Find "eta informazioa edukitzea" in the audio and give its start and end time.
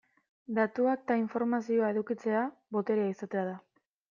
1.03-2.43